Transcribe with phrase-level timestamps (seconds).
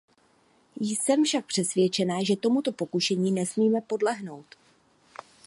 [0.79, 4.55] Jsem však přesvědčena, že tomuto pokušení nesmíme podlehnout.